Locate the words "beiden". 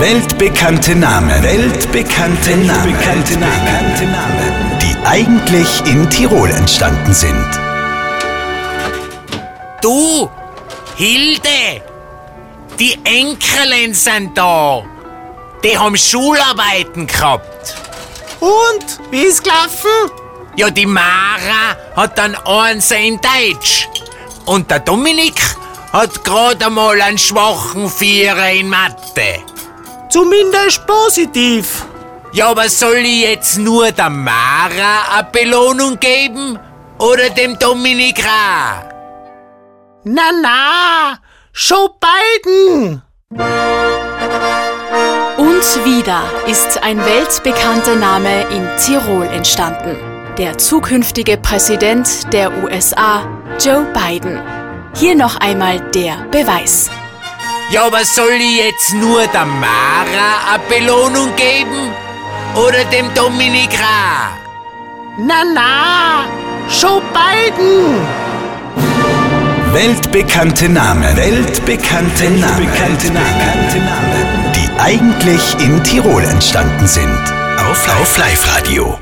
42.00-43.02, 67.12-68.00